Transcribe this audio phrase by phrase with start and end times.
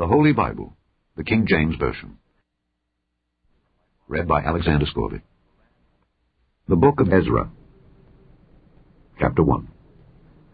[0.00, 0.74] The Holy Bible,
[1.18, 2.16] the King James Version.
[4.08, 5.20] Read by Alexander Scourby.
[6.68, 7.50] The Book of Ezra.
[9.20, 9.68] Chapter 1.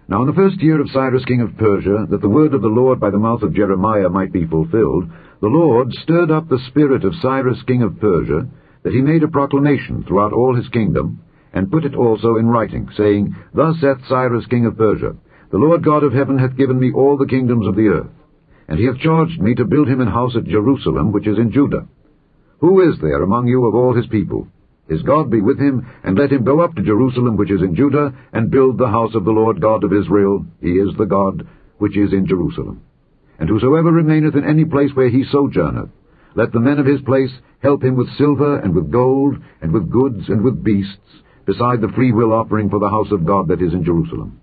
[0.09, 2.67] Now in the first year of Cyrus king of Persia, that the word of the
[2.67, 5.05] Lord by the mouth of Jeremiah might be fulfilled,
[5.41, 8.49] the Lord stirred up the spirit of Cyrus king of Persia,
[8.83, 11.23] that he made a proclamation throughout all his kingdom,
[11.53, 15.15] and put it also in writing, saying, Thus saith Cyrus king of Persia,
[15.53, 18.11] The Lord God of heaven hath given me all the kingdoms of the earth,
[18.69, 21.53] and he hath charged me to build him an house at Jerusalem, which is in
[21.53, 21.87] Judah.
[22.59, 24.49] Who is there among you of all his people?
[24.89, 27.75] His God be with him, and let him go up to Jerusalem which is in
[27.75, 30.47] Judah, and build the house of the Lord God of Israel.
[30.61, 31.47] He is the God
[31.79, 32.83] which is in Jerusalem.
[33.39, 35.91] And whosoever remaineth in any place where he sojourneth,
[36.35, 39.91] let the men of his place help him with silver, and with gold, and with
[39.91, 43.73] goods, and with beasts, beside the freewill offering for the house of God that is
[43.73, 44.41] in Jerusalem.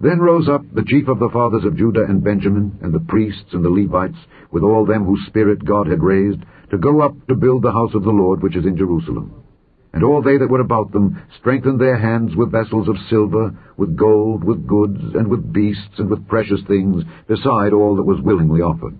[0.00, 3.52] Then rose up the chief of the fathers of Judah and Benjamin, and the priests
[3.52, 4.18] and the Levites,
[4.52, 6.40] with all them whose spirit God had raised,
[6.70, 9.32] to go up to build the house of the Lord which is in Jerusalem.
[9.92, 13.96] And all they that were about them strengthened their hands with vessels of silver, with
[13.96, 18.60] gold, with goods, and with beasts, and with precious things, beside all that was willingly
[18.60, 18.96] offered.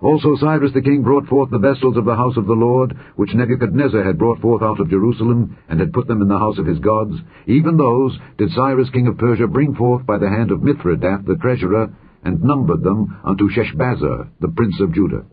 [0.00, 3.34] Also Cyrus the king brought forth the vessels of the house of the Lord, which
[3.34, 6.66] Nebuchadnezzar had brought forth out of Jerusalem, and had put them in the house of
[6.66, 7.14] his gods.
[7.46, 11.36] Even those did Cyrus king of Persia bring forth by the hand of Mithredath the
[11.36, 11.92] treasurer,
[12.24, 15.24] and numbered them unto Sheshbazzar, the prince of Judah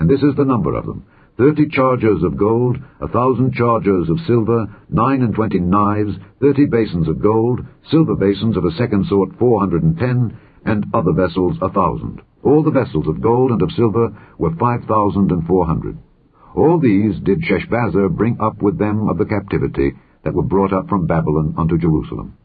[0.00, 1.04] and this is the number of them.
[1.36, 7.06] Thirty chargers of gold, a thousand chargers of silver, nine and twenty knives, thirty basins
[7.06, 11.58] of gold, silver basins of a second sort four hundred and ten, and other vessels
[11.60, 12.22] a thousand.
[12.42, 15.98] All the vessels of gold and of silver were five thousand and four hundred.
[16.54, 19.92] All these did Sheshbazzar bring up with them of the captivity
[20.24, 22.36] that were brought up from Babylon unto Jerusalem.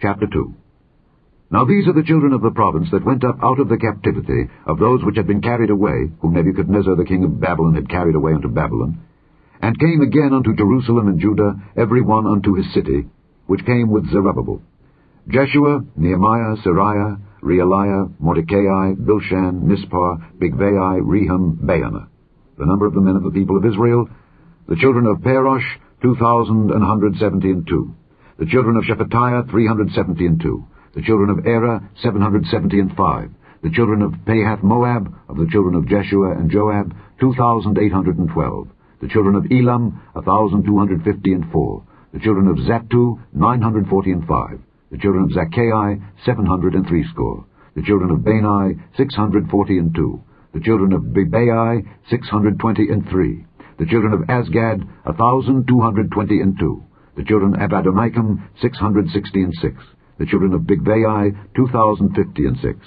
[0.00, 0.54] Chapter 2
[1.54, 4.50] now these are the children of the province that went up out of the captivity
[4.66, 8.16] of those which had been carried away, whom Nebuchadnezzar the king of Babylon had carried
[8.16, 8.98] away unto Babylon,
[9.62, 13.06] and came again unto Jerusalem and Judah, every one unto his city,
[13.46, 14.62] which came with Zerubbabel.
[15.28, 22.08] Jeshua, Nehemiah, Seraiah, Reelaiah, Mordecai, Bilshan, Mispar, Bigvai, Rehum, Baanah.
[22.58, 24.08] The number of the men of the people of Israel,
[24.68, 25.66] the children of Parosh,
[26.00, 27.94] two thousand and hundred seventy and two.
[28.38, 30.66] The children of Shephatiah, three hundred seventy and two.
[30.94, 33.30] The children of Arah, 770 and 5,
[33.64, 38.68] the children of Pahath Moab, of the children of Jeshua and Joab, 2,812,
[39.00, 41.82] the children of Elam, a 1,250 and 4,
[42.12, 44.60] the children of Zattu, 940 and 5,
[44.94, 47.44] the children of Zaccai, 700 and threescore,
[47.74, 50.22] the children of Bani, 640 and 2,
[50.54, 53.44] the children of Bebai, 620 and 3,
[53.80, 56.84] the children of Azgad, 1,220 and 2,
[57.16, 59.74] the children of Adonikam, 660 and 6,
[60.20, 62.78] the children of Bigvai, 2,050 and 6.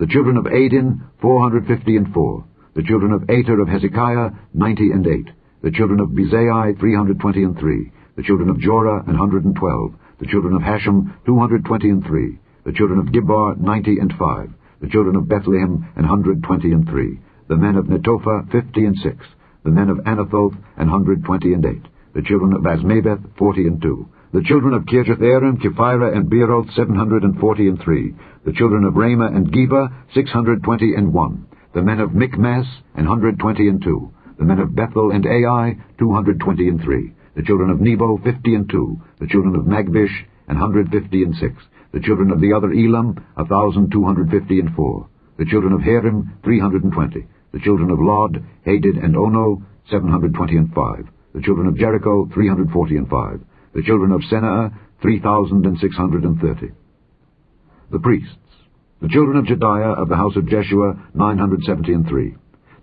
[0.00, 2.44] The children of Adin, 450 and 4.
[2.74, 5.30] The children of Ater of Hezekiah, 90 and 8.
[5.62, 7.92] The children of Bezai, 320 and 3.
[8.16, 9.94] The children of Jorah, 112.
[10.22, 12.38] The children of Hashum, 220 and 3.
[12.64, 14.50] The children of Gibbar, 90 and 5.
[14.80, 17.20] The children of Bethlehem, 120 and 3.
[17.48, 19.16] The men of Netophah, 50 and 6.
[19.64, 21.82] The men of Anathoth, 120 and 8.
[22.14, 24.08] The children of Azmaveth, 40 and 2.
[24.32, 28.14] The children of Kirjathjearim, Chephirah, and Beeroth, seven hundred and forty and three.
[28.44, 31.46] The children of Ramah and Geba, six hundred twenty and one.
[31.74, 34.12] The men of Michmas, an hundred twenty and two.
[34.38, 37.12] The men of Bethel and Ai, two hundred twenty and three.
[37.36, 39.00] The children of Nebo, fifty and two.
[39.20, 40.12] The children of Magbish,
[40.48, 41.54] an hundred fifty and six.
[41.92, 45.08] The children of the other Elam, a thousand two hundred fifty and four.
[45.38, 47.26] The children of Harim, three hundred and twenty.
[47.52, 51.06] The children of Lod, Hadid, and Ono, seven hundred twenty and five.
[51.34, 53.40] The children of Jericho, three hundred forty and five
[53.74, 56.72] the children of Senaa, 3,630.
[57.90, 58.36] The priests,
[59.00, 62.34] the children of Jedaiah of the house of Jeshua, 970 and 3.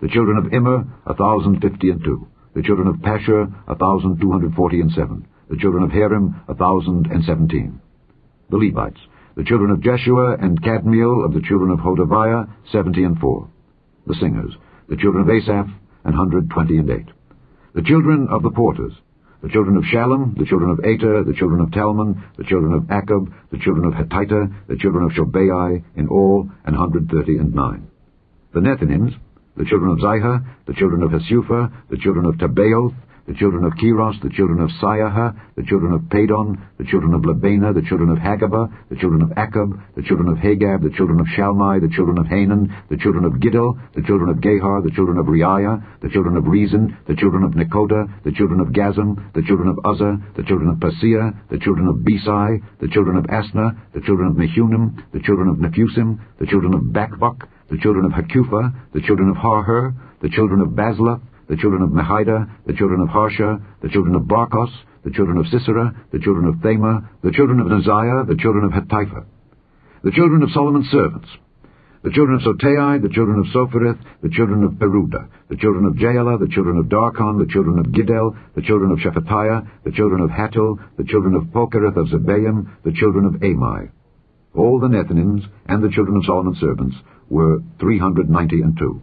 [0.01, 2.27] The children of Immer, a 1,050 and 2.
[2.55, 5.27] The children of Pashur, 1,240 and 7.
[5.49, 7.81] The children of Harim, 1,017.
[8.49, 8.99] The Levites,
[9.35, 13.49] the children of Jeshua and Kadmiel of the children of Hodaviah, 70 and 4.
[14.07, 14.53] The singers,
[14.87, 15.69] the children of Asaph,
[16.03, 17.07] an hundred twenty and eight.
[17.75, 18.93] The children of the porters,
[19.41, 22.83] the children of Shallum, the children of Ater, the children of Talmon, the children of
[22.83, 27.53] Akkub, the children of Hatita, the children of Shobai, in all an hundred thirty and
[27.53, 27.87] nine.
[28.53, 29.15] The Nethinims,
[29.59, 32.95] the children of Ziha, the children of Hasupha, the children of Tabbaoth,
[33.29, 37.21] the children of Keros, the children of Siaha, the children of Padon, the children of
[37.21, 41.19] Lebanah, the children of Hagabah, the children of Akkub, the children of Hagab, the children
[41.19, 44.89] of Shalmai, the children of Hanan, the children of Giddel, the children of Gahar, the
[44.89, 49.31] children of Reaiah, the children of Rezin, the children of Nekoda, the children of Gazzam,
[49.33, 53.25] the children of Uzza, the children of Paseah, the children of Besai, the children of
[53.25, 58.05] Asnah, the children of Mehunim, the children of Nephusim, the children of Bakbuk, the children
[58.05, 59.93] of Hakupha, the children of Harhur,
[60.23, 64.23] the children of Bazluth, the children of Mehida, the children of Harsha, the children of
[64.23, 64.69] Barkos,
[65.03, 68.71] the children of Sisera, the children of Thamah, the children of Neziah, the children of
[68.71, 69.25] Hatipha,
[70.03, 71.27] the children of Solomon's servants,
[72.03, 75.95] the children of Sotai, the children of Sophereth, the children of Peruda, the children of
[75.95, 80.21] Jaalah, the children of Darkon, the children of Giddel, the children of Shephatiah, the children
[80.21, 83.91] of Hattil, the children of Pochereth of Zebaim, the children of Amai.
[84.55, 86.95] All the Nethinims and the children of Solomon's servants
[87.29, 89.01] were three hundred ninety and two.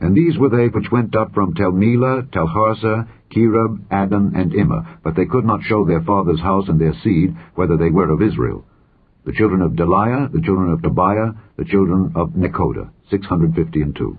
[0.00, 5.14] And these were they which went up from Telmelah, Telharsa, Cherub, Addan, and Immer, but
[5.14, 8.64] they could not show their father's house and their seed, whether they were of Israel.
[9.26, 13.82] The children of Delaiah, the children of Tobiah, the children of Nekoda, six hundred fifty
[13.82, 14.16] and two.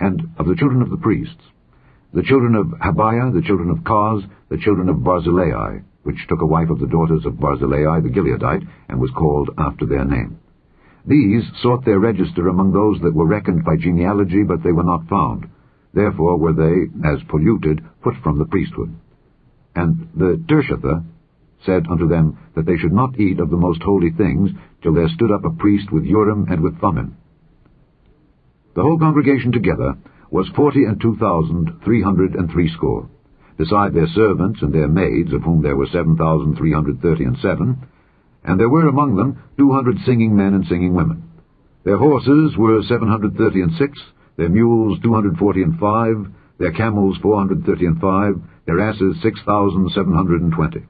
[0.00, 1.42] And of the children of the priests,
[2.12, 6.46] the children of Habaiah, the children of Koz, the children of Barzillai, which took a
[6.46, 10.40] wife of the daughters of Barzillai the Gileadite, and was called after their name.
[11.06, 15.08] These sought their register among those that were reckoned by genealogy, but they were not
[15.08, 15.46] found.
[15.92, 18.94] Therefore were they, as polluted, put from the priesthood.
[19.76, 21.04] And the Tirshatha
[21.64, 24.50] said unto them that they should not eat of the most holy things
[24.82, 27.16] till there stood up a priest with Urim and with Thummim.
[28.74, 29.96] The whole congregation together
[30.30, 33.08] was forty and two thousand three hundred and threescore,
[33.56, 37.24] beside their servants and their maids, of whom there were seven thousand three hundred thirty
[37.24, 37.78] and seven,
[38.44, 41.30] and there were among them two hundred singing men and singing women.
[41.84, 43.98] Their horses were seven hundred thirty and six,
[44.36, 46.16] their mules two hundred forty and five,
[46.58, 48.34] their camels four hundred thirty and five,
[48.66, 50.84] their asses six thousand seven hundred and twenty.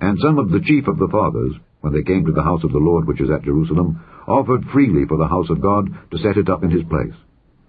[0.00, 2.72] And some of the chief of the fathers, when they came to the house of
[2.72, 6.36] the Lord which is at Jerusalem, offered freely for the house of God to set
[6.36, 7.14] it up in his place.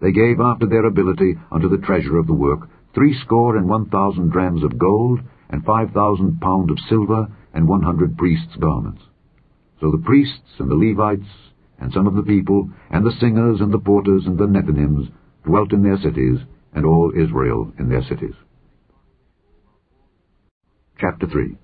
[0.02, 4.32] They gave after their ability unto the treasure of the work threescore and one thousand
[4.32, 5.20] drams of gold,
[5.50, 9.02] and five thousand pound of silver, and one hundred priests' garments.
[9.80, 11.30] So the priests and the Levites,
[11.80, 15.10] and some of the people, and the singers and the porters and the Nethinims
[15.46, 16.40] dwelt in their cities,
[16.74, 18.36] and all Israel in their cities.
[21.00, 21.58] Chapter 3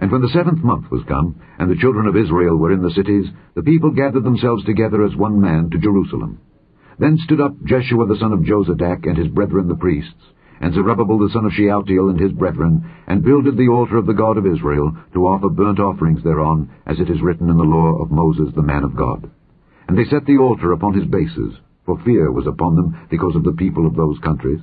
[0.00, 2.90] And when the seventh month was come, and the children of Israel were in the
[2.90, 6.40] cities, the people gathered themselves together as one man to Jerusalem.
[6.98, 11.18] Then stood up Jeshua the son of Jozadak and his brethren the priests, and Zerubbabel
[11.18, 14.46] the son of Shealtiel and his brethren, and builded the altar of the God of
[14.46, 18.52] Israel, to offer burnt offerings thereon, as it is written in the law of Moses
[18.54, 19.30] the man of God.
[19.86, 21.54] And they set the altar upon his bases,
[21.86, 24.60] for fear was upon them because of the people of those countries.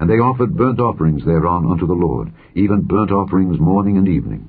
[0.00, 4.48] And they offered burnt offerings thereon unto the Lord, even burnt offerings morning and evening.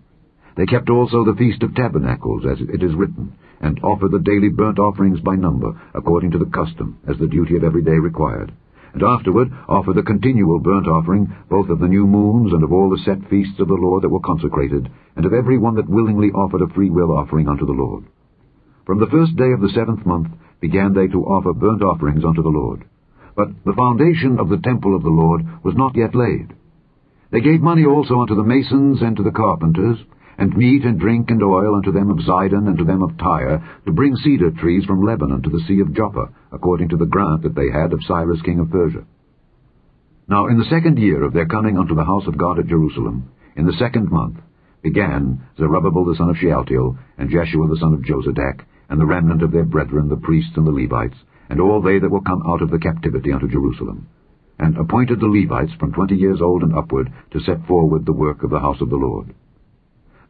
[0.55, 4.49] They kept also the feast of tabernacles, as it is written, and offered the daily
[4.49, 8.53] burnt offerings by number, according to the custom, as the duty of every day required
[8.95, 12.89] and afterward offer the continual burnt offering, both of the new moons and of all
[12.89, 16.31] the set feasts of the Lord that were consecrated, and of every one that willingly
[16.31, 18.05] offered a freewill offering unto the Lord.
[18.85, 20.29] From the first day of the seventh month
[20.61, 22.85] began they to offer burnt offerings unto the Lord.
[23.35, 26.53] But the foundation of the temple of the Lord was not yet laid.
[27.31, 29.97] They gave money also unto the masons and to the carpenters,
[30.37, 33.63] and meat and drink and oil unto them of Zidon and to them of Tyre,
[33.85, 37.43] to bring cedar trees from Lebanon to the sea of Joppa, according to the grant
[37.43, 39.05] that they had of Cyrus king of Persia.
[40.27, 43.29] Now in the second year of their coming unto the house of God at Jerusalem,
[43.55, 44.37] in the second month,
[44.81, 49.41] began Zerubbabel the son of Shealtiel, and Jeshua the son of Jozadak, and the remnant
[49.41, 51.17] of their brethren, the priests and the Levites,
[51.49, 54.07] and all they that were come out of the captivity unto Jerusalem,
[54.59, 58.43] and appointed the Levites from twenty years old and upward to set forward the work
[58.43, 59.33] of the house of the Lord.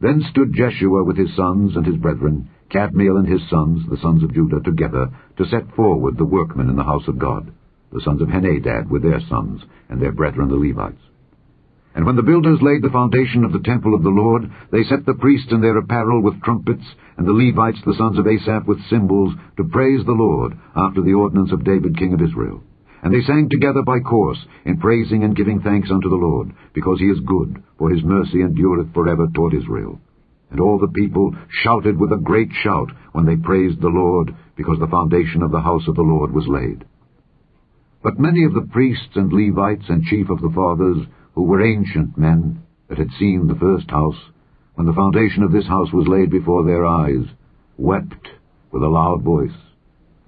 [0.00, 4.22] Then stood Jeshua with his sons and his brethren, Kadmiel and his sons, the sons
[4.22, 7.52] of Judah, together, to set forward the workmen in the house of God,
[7.92, 11.00] the sons of Henadad with their sons, and their brethren the Levites.
[11.94, 15.06] And when the builders laid the foundation of the temple of the Lord, they set
[15.06, 16.84] the priests in their apparel with trumpets,
[17.16, 21.14] and the Levites, the sons of Asaph, with cymbals, to praise the Lord, after the
[21.14, 22.62] ordinance of David king of Israel.
[23.02, 26.98] And they sang together by course, in praising and giving thanks unto the Lord, because
[26.98, 30.00] he is good, for his mercy endureth for ever toward Israel.
[30.50, 34.78] And all the people shouted with a great shout when they praised the Lord, because
[34.78, 36.84] the foundation of the house of the Lord was laid.
[38.02, 42.16] But many of the priests and Levites and chief of the fathers, who were ancient
[42.16, 44.18] men, that had seen the first house,
[44.74, 47.26] when the foundation of this house was laid before their eyes,
[47.76, 48.28] wept
[48.70, 49.58] with a loud voice,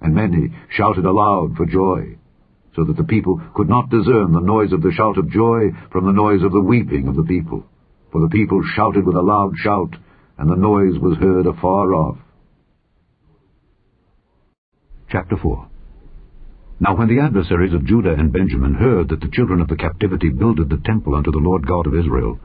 [0.01, 2.18] and many shouted aloud for joy.
[2.79, 6.05] So that the people could not discern the noise of the shout of joy from
[6.05, 7.65] the noise of the weeping of the people.
[8.09, 9.97] For the people shouted with a loud shout,
[10.37, 12.17] and the noise was heard afar off.
[15.09, 15.67] Chapter 4
[16.79, 20.29] Now when the adversaries of Judah and Benjamin heard that the children of the captivity
[20.29, 22.39] builded the temple unto the Lord God of Israel,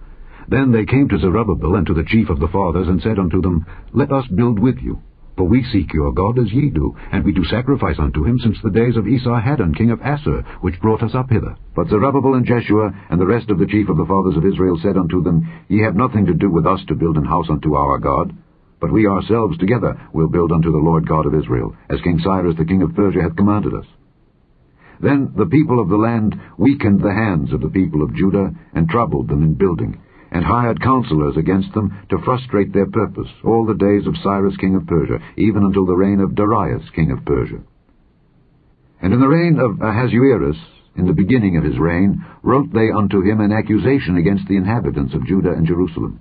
[0.48, 3.40] then they came to Zerubbabel and to the chief of the fathers, and said unto
[3.40, 5.00] them, Let us build with you.
[5.36, 8.56] For we seek your God as ye do, and we do sacrifice unto him since
[8.62, 11.56] the days of Esarhaddon king of Assur, which brought us up hither.
[11.74, 14.78] But Zerubbabel and Jeshua and the rest of the chief of the fathers of Israel
[14.80, 17.74] said unto them, Ye have nothing to do with us to build an house unto
[17.74, 18.32] our God,
[18.80, 22.56] but we ourselves together will build unto the Lord God of Israel, as King Cyrus
[22.56, 23.86] the king of Persia hath commanded us.
[25.00, 28.88] Then the people of the land weakened the hands of the people of Judah, and
[28.88, 30.00] troubled them in building,
[30.34, 34.74] and hired counselors against them to frustrate their purpose all the days of Cyrus king
[34.74, 37.62] of Persia, even until the reign of Darius king of Persia.
[39.00, 40.56] And in the reign of Ahasuerus,
[40.96, 45.14] in the beginning of his reign, wrote they unto him an accusation against the inhabitants
[45.14, 46.18] of Judah and Jerusalem.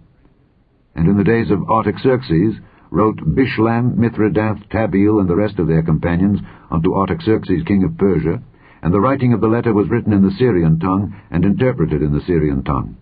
[0.96, 2.54] And in the days of Artaxerxes
[2.92, 6.40] wrote Bishlam, Mithredath, Tabeel, and the rest of their companions
[6.70, 8.44] unto Artaxerxes king of Persia,
[8.84, 12.14] and the writing of the letter was written in the Syrian tongue, and interpreted in
[12.14, 12.98] the Syrian tongue.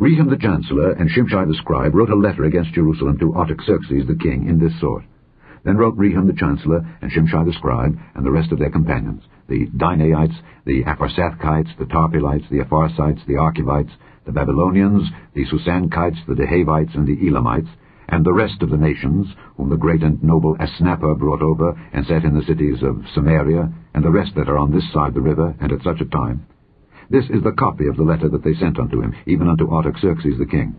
[0.00, 4.16] Rehum the chancellor and Shimshai the scribe wrote a letter against Jerusalem to Artaxerxes the
[4.16, 5.04] king in this sort.
[5.62, 9.24] Then wrote Rehum the chancellor and Shimshai the scribe and the rest of their companions,
[9.46, 13.90] the Dinaites, the Apharsathchites, the Tarpelites, the Apharsites, the Archevites,
[14.24, 17.68] the Babylonians, the Susanchites, the Dehavites, and the Elamites,
[18.08, 19.26] and the rest of the nations,
[19.58, 23.70] whom the great and noble Asnapper brought over and set in the cities of Samaria,
[23.92, 26.46] and the rest that are on this side the river, and at such a time,
[27.10, 30.38] this is the copy of the letter that they sent unto him, even unto Artaxerxes
[30.38, 30.78] the king.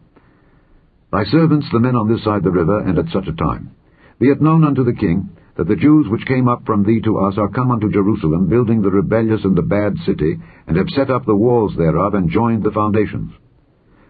[1.12, 3.72] Thy servants, the men on this side the river, and at such a time.
[4.18, 7.18] Be it known unto the king, that the Jews which came up from thee to
[7.18, 11.10] us are come unto Jerusalem, building the rebellious and the bad city, and have set
[11.10, 13.34] up the walls thereof, and joined the foundations.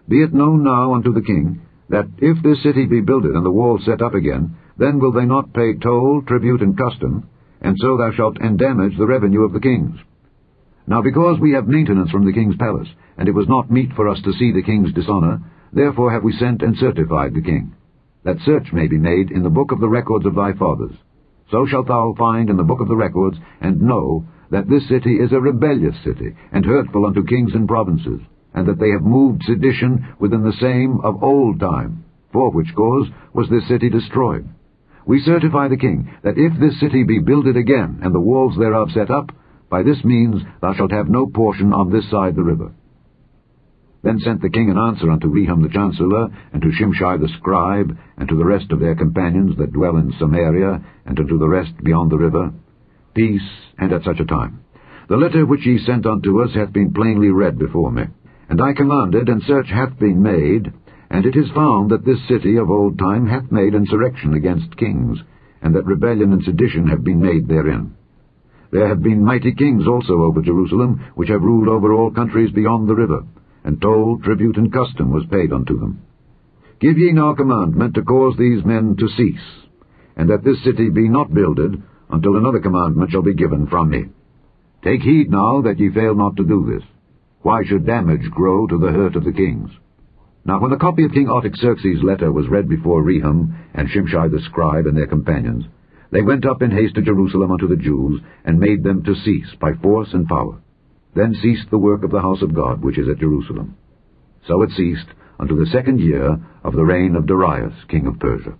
[0.08, 3.50] Be it known now unto the king, that if this city be builded, and the
[3.50, 7.28] walls set up again, then will they not pay toll, tribute, and custom,
[7.60, 9.98] and so thou shalt endamage the revenue of the kings.
[10.86, 14.08] Now because we have maintenance from the king's palace, and it was not meet for
[14.08, 15.40] us to see the king's dishonour,
[15.72, 17.74] therefore have we sent and certified the king,
[18.24, 20.94] that search may be made in the book of the records of thy fathers.
[21.50, 25.14] So shalt thou find in the book of the records, and know that this city
[25.16, 28.20] is a rebellious city, and hurtful unto kings and provinces,
[28.54, 33.08] and that they have moved sedition within the same of old time, for which cause
[33.32, 34.48] was this city destroyed.
[35.06, 38.90] We certify the king, that if this city be builded again, and the walls thereof
[38.92, 39.32] set up,
[39.72, 42.72] by this means thou shalt have no portion on this side the river.
[44.02, 47.96] Then sent the king an answer unto Rehum the chancellor, and to Shimshai the scribe,
[48.18, 51.72] and to the rest of their companions that dwell in Samaria, and unto the rest
[51.82, 52.52] beyond the river,
[53.14, 53.48] Peace,
[53.78, 54.60] and at such a time.
[55.08, 58.04] The letter which ye sent unto us hath been plainly read before me.
[58.50, 60.70] And I commanded, and search hath been made,
[61.08, 65.18] and it is found that this city of old time hath made insurrection against kings,
[65.62, 67.94] and that rebellion and sedition have been made therein.
[68.72, 72.88] There have been mighty kings also over Jerusalem, which have ruled over all countries beyond
[72.88, 73.22] the river,
[73.64, 76.00] and toll, tribute, and custom was paid unto them.
[76.80, 79.66] Give ye now commandment to cause these men to cease,
[80.16, 84.06] and that this city be not builded, until another commandment shall be given from me.
[84.82, 86.82] Take heed now that ye fail not to do this.
[87.42, 89.70] Why should damage grow to the hurt of the kings?
[90.46, 94.40] Now when the copy of King Artaxerxes' letter was read before Rehum and Shimshai the
[94.40, 95.66] scribe and their companions,
[96.12, 99.48] they went up in haste to Jerusalem unto the Jews, and made them to cease
[99.58, 100.60] by force and power.
[101.14, 103.76] Then ceased the work of the house of God, which is at Jerusalem.
[104.46, 105.08] So it ceased
[105.40, 108.58] unto the second year of the reign of Darius, king of Persia.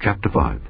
[0.00, 0.60] Chapter 5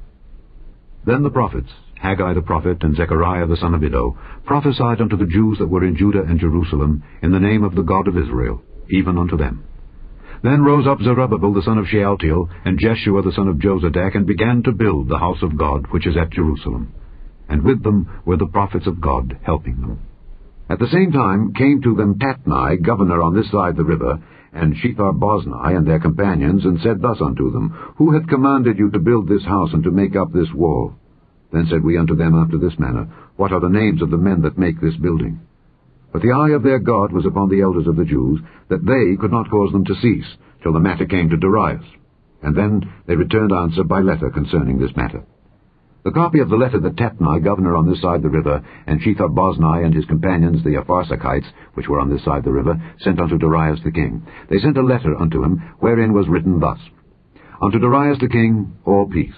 [1.05, 1.69] Then the prophets,
[2.01, 5.85] Haggai the prophet and Zechariah the son of Iddo, prophesied unto the Jews that were
[5.85, 9.65] in Judah and Jerusalem in the name of the God of Israel, even unto them.
[10.41, 14.25] Then rose up Zerubbabel the son of Shealtiel, and Jeshua the son of Jozadak, and
[14.25, 16.93] began to build the house of God, which is at Jerusalem.
[17.49, 19.99] And with them were the prophets of God, helping them.
[20.69, 24.19] At the same time came to them Tatnai, governor on this side the river,
[24.53, 28.99] and Shethar-boznai and their companions, and said thus unto them, Who hath commanded you to
[28.99, 30.93] build this house, and to make up this wall?
[31.51, 34.41] Then said we unto them after this manner, What are the names of the men
[34.43, 35.41] that make this building?
[36.11, 38.39] But the eye of their God was upon the elders of the Jews,
[38.69, 41.83] that they could not cause them to cease, till the matter came to Darius.
[42.41, 45.23] And then they returned answer by letter concerning this matter.
[46.03, 49.85] The copy of the letter that Tatnai, governor on this side the river, and Shethar-boznai
[49.85, 53.81] and his companions, the Apharsachites, which were on this side the river, sent unto Darius
[53.83, 54.25] the king.
[54.49, 56.79] They sent a letter unto him, wherein was written thus,
[57.61, 59.35] Unto Darius the king, all peace.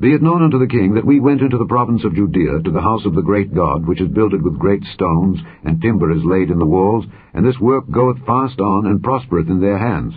[0.00, 2.70] Be it known unto the king that we went into the province of Judea to
[2.70, 6.24] the house of the great God, which is builded with great stones, and timber is
[6.24, 10.14] laid in the walls, and this work goeth fast on, and prospereth in their hands.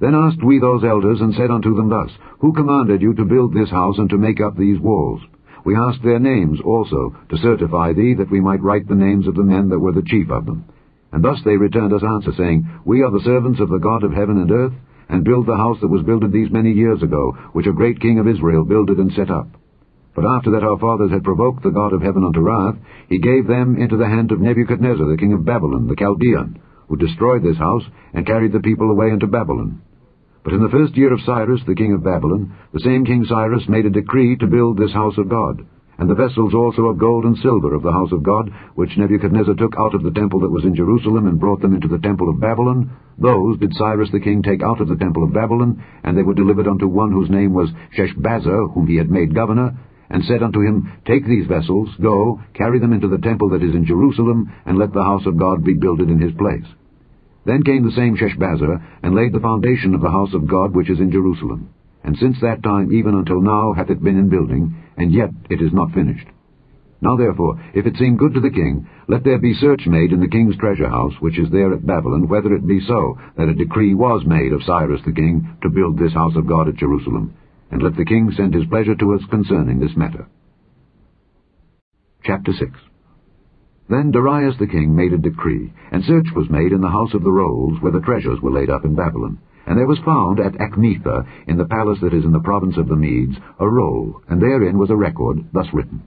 [0.00, 2.10] Then asked we those elders, and said unto them thus,
[2.40, 5.22] Who commanded you to build this house, and to make up these walls?
[5.64, 9.34] We asked their names also, to certify thee, that we might write the names of
[9.34, 10.66] the men that were the chief of them.
[11.10, 14.12] And thus they returned us answer, saying, We are the servants of the God of
[14.12, 14.74] heaven and earth,
[15.12, 18.18] and build the house that was builded these many years ago, which a great king
[18.18, 19.46] of Israel builded and set up.
[20.16, 22.76] But after that our fathers had provoked the God of heaven unto wrath,
[23.08, 26.96] he gave them into the hand of Nebuchadnezzar the king of Babylon, the Chaldean, who
[26.96, 29.82] destroyed this house, and carried the people away into Babylon.
[30.44, 33.68] But in the first year of Cyrus the king of Babylon, the same king Cyrus
[33.68, 35.64] made a decree to build this house of God,
[35.98, 39.54] and the vessels also of gold and silver of the house of God, which Nebuchadnezzar
[39.54, 42.28] took out of the temple that was in Jerusalem, and brought them into the temple
[42.28, 46.16] of Babylon, those did Cyrus the king take out of the temple of Babylon, and
[46.16, 49.76] they were delivered unto one whose name was Sheshbazzar, whom he had made governor,
[50.10, 53.74] and said unto him, Take these vessels, go, carry them into the temple that is
[53.74, 56.66] in Jerusalem, and let the house of God be builded in his place.
[57.44, 60.90] Then came the same Sheshbazzar, and laid the foundation of the house of God which
[60.90, 61.70] is in Jerusalem
[62.04, 65.62] and since that time even until now hath it been in building, and yet it
[65.62, 66.26] is not finished.
[67.02, 70.20] Now therefore, if it seem good to the king, let there be search made in
[70.20, 73.54] the king's treasure house, which is there at Babylon, whether it be so, that a
[73.54, 77.34] decree was made of Cyrus the king to build this house of God at Jerusalem,
[77.72, 80.28] and let the king send his pleasure to us concerning this matter.
[82.22, 82.70] Chapter 6
[83.88, 87.24] Then Darius the king made a decree, and search was made in the house of
[87.24, 89.40] the rolls, where the treasures were laid up in Babylon.
[89.66, 92.86] And there was found at Achmetha, in the palace that is in the province of
[92.86, 96.02] the Medes, a roll, and therein was a record, thus written.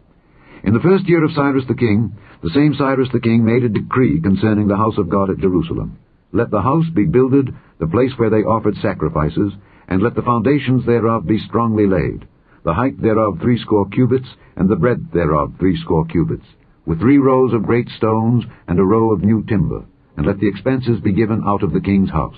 [0.65, 3.69] In the first year of Cyrus the king, the same Cyrus the king made a
[3.69, 5.99] decree concerning the house of God at Jerusalem.
[6.31, 9.53] Let the house be builded, the place where they offered sacrifices,
[9.87, 12.27] and let the foundations thereof be strongly laid,
[12.63, 16.47] the height thereof threescore cubits, and the breadth thereof threescore cubits,
[16.87, 19.85] with three rows of great stones, and a row of new timber,
[20.17, 22.37] and let the expenses be given out of the king's house.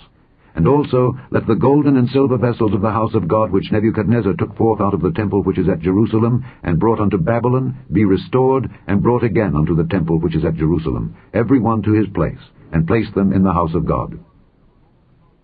[0.58, 4.34] And also let the golden and silver vessels of the house of God which Nebuchadnezzar
[4.34, 8.06] took forth out of the temple which is at Jerusalem, and brought unto Babylon, be
[8.06, 12.08] restored, and brought again unto the temple which is at Jerusalem, every one to his
[12.08, 12.40] place,
[12.72, 14.20] and place them in the house of God.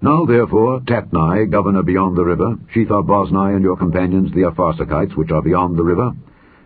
[0.01, 5.43] Now therefore, Tatnai, governor beyond the river, Shethar-boznai and your companions the Apharsachites, which are
[5.43, 6.12] beyond the river,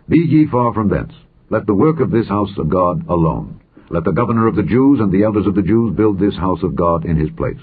[0.08, 1.12] be ye far from thence.
[1.50, 3.60] Let the work of this house of God alone.
[3.90, 6.62] Let the governor of the Jews and the elders of the Jews build this house
[6.62, 7.60] of God in his place.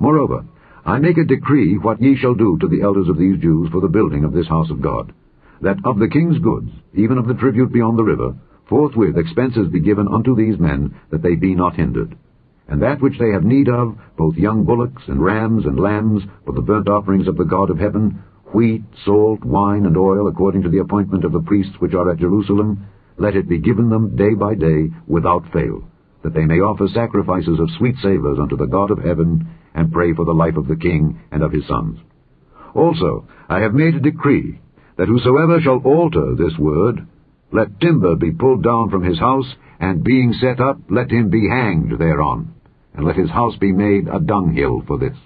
[0.00, 0.44] Moreover,
[0.84, 3.82] I make a decree what ye shall do to the elders of these Jews for
[3.82, 5.12] the building of this house of God,
[5.60, 8.34] that of the king's goods, even of the tribute beyond the river,
[8.66, 12.16] forthwith expenses be given unto these men, that they be not hindered.
[12.66, 16.52] And that which they have need of, both young bullocks and rams and lambs, for
[16.52, 18.22] the burnt offerings of the God of heaven,
[18.54, 22.18] wheat, salt, wine, and oil, according to the appointment of the priests which are at
[22.20, 22.86] Jerusalem,
[23.18, 25.82] let it be given them day by day without fail,
[26.22, 30.12] that they may offer sacrifices of sweet savours unto the God of heaven, and pray
[30.14, 31.98] for the life of the king and of his sons.
[32.74, 34.60] Also, I have made a decree,
[34.96, 37.06] that whosoever shall alter this word,
[37.52, 41.48] let timber be pulled down from his house, and being set up, let him be
[41.48, 42.54] hanged thereon,
[42.94, 45.16] and let his house be made a dunghill for this.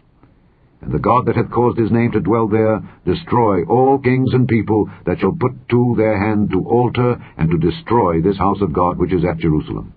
[0.80, 4.46] And the God that hath caused his name to dwell there, destroy all kings and
[4.46, 8.74] people that shall put to their hand to alter and to destroy this house of
[8.74, 9.94] God which is at Jerusalem.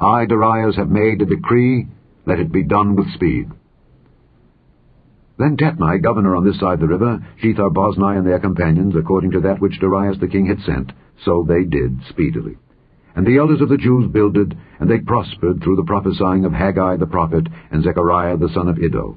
[0.00, 1.88] I, Darius, have made a decree,
[2.24, 3.50] let it be done with speed.
[5.38, 9.60] Then Tatnai, governor on this side the river, Shethar-boznai and their companions, according to that
[9.60, 10.92] which Darius the king had sent,
[11.24, 12.56] so they did speedily.
[13.14, 16.96] And the elders of the Jews builded, and they prospered through the prophesying of Haggai
[16.96, 19.16] the prophet and Zechariah the son of Iddo.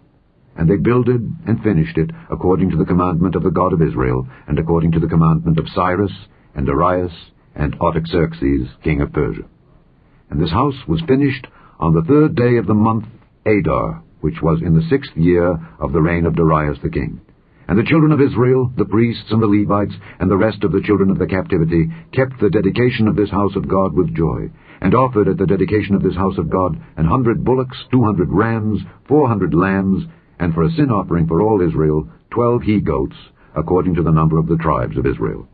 [0.55, 4.27] And they builded and finished it according to the commandment of the God of Israel,
[4.47, 6.13] and according to the commandment of Cyrus,
[6.53, 7.13] and Darius,
[7.55, 9.43] and Artaxerxes, king of Persia.
[10.29, 11.47] And this house was finished
[11.79, 13.05] on the third day of the month
[13.45, 17.21] Adar, which was in the sixth year of the reign of Darius the king.
[17.67, 20.81] And the children of Israel, the priests and the Levites, and the rest of the
[20.81, 24.49] children of the captivity, kept the dedication of this house of God with joy,
[24.81, 28.29] and offered at the dedication of this house of God an hundred bullocks, two hundred
[28.29, 30.03] rams, four hundred lambs,
[30.39, 33.15] and for a sin offering for all Israel, twelve he-goats,
[33.55, 35.47] according to the number of the tribes of Israel.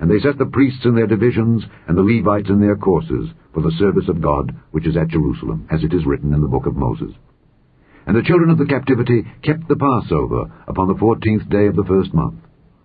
[0.00, 3.62] And they set the priests in their divisions, and the Levites in their courses, for
[3.62, 6.66] the service of God, which is at Jerusalem, as it is written in the book
[6.66, 7.10] of Moses.
[8.08, 11.84] And the children of the captivity kept the Passover upon the fourteenth day of the
[11.84, 12.40] first month.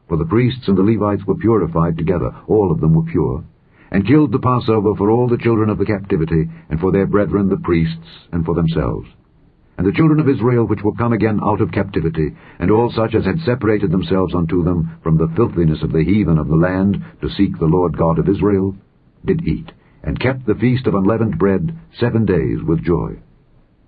[0.09, 3.45] For the priests and the Levites were purified together, all of them were pure,
[3.89, 7.47] and killed the Passover for all the children of the captivity, and for their brethren
[7.47, 9.07] the priests, and for themselves.
[9.77, 13.15] and the children of Israel which were come again out of captivity, and all such
[13.15, 17.01] as had separated themselves unto them from the filthiness of the heathen of the land
[17.21, 18.75] to seek the Lord God of Israel,
[19.23, 19.71] did eat,
[20.03, 23.17] and kept the feast of unleavened bread seven days with joy.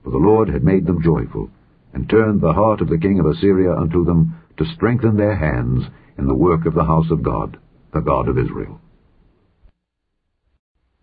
[0.05, 1.49] For the Lord had made them joyful,
[1.93, 5.83] and turned the heart of the king of Assyria unto them, to strengthen their hands
[6.17, 7.57] in the work of the house of God,
[7.93, 8.79] the God of Israel.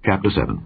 [0.04, 0.64] Chapter 7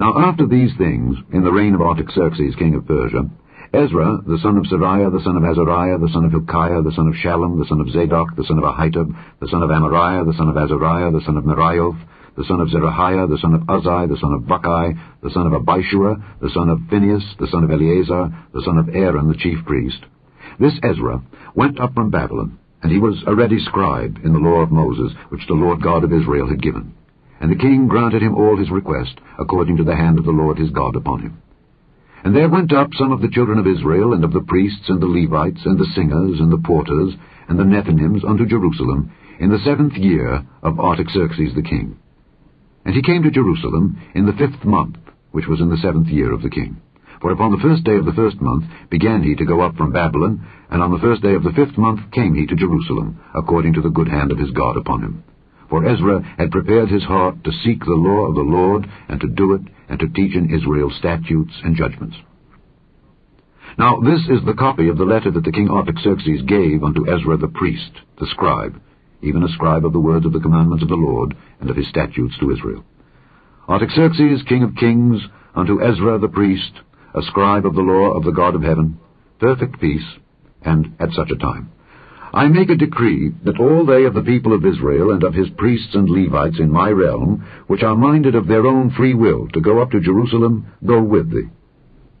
[0.00, 3.28] now after these things, in the reign of Artaxerxes king of Persia,
[3.74, 7.06] Ezra, the son of Seraiah, the son of Azariah, the son of Hilkiah, the son
[7.06, 10.32] of Shallum, the son of Zadok, the son of Ahitub, the son of Amariah, the
[10.38, 12.00] son of Azariah, the son of Meraioth,
[12.40, 15.52] the son of Zerahiah, the son of Uzzi, the son of Bukki, the son of
[15.52, 19.62] Abishua, the son of Phinehas, the son of Eleazar, the son of Aaron, the chief
[19.66, 20.00] priest.
[20.58, 21.20] This Ezra
[21.54, 25.12] went up from Babylon, and he was a ready scribe in the law of Moses,
[25.28, 26.94] which the Lord God of Israel had given.
[27.42, 30.56] And the king granted him all his request, according to the hand of the Lord
[30.56, 31.42] his God upon him.
[32.24, 35.02] And there went up some of the children of Israel, and of the priests, and
[35.02, 37.12] the Levites, and the singers, and the porters,
[37.50, 41.98] and the Nethinims unto Jerusalem, in the seventh year of Artaxerxes the king.
[42.90, 44.96] And he came to Jerusalem in the fifth month,
[45.30, 46.78] which was in the seventh year of the king.
[47.20, 49.92] For upon the first day of the first month began he to go up from
[49.92, 53.74] Babylon, and on the first day of the fifth month came he to Jerusalem, according
[53.74, 55.22] to the good hand of his God upon him.
[55.68, 59.28] For Ezra had prepared his heart to seek the law of the Lord, and to
[59.28, 62.16] do it, and to teach in Israel statutes and judgments.
[63.78, 67.36] Now this is the copy of the letter that the king Artaxerxes gave unto Ezra
[67.36, 68.80] the priest, the scribe,
[69.22, 71.88] even a scribe of the words of the commandments of the Lord, and of his
[71.88, 72.84] statutes to Israel.
[73.68, 75.20] Artaxerxes, king of kings,
[75.54, 76.72] unto Ezra the priest,
[77.14, 78.98] a scribe of the law of the God of heaven,
[79.38, 80.06] perfect peace,
[80.62, 81.70] and at such a time.
[82.32, 85.48] I make a decree that all they of the people of Israel and of his
[85.56, 89.60] priests and Levites in my realm, which are minded of their own free will to
[89.60, 91.48] go up to Jerusalem, go with thee.